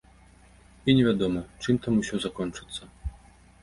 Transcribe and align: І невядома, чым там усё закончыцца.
І 0.87 0.95
невядома, 1.01 1.45
чым 1.63 1.73
там 1.87 1.93
усё 2.03 2.15
закончыцца. 2.27 2.83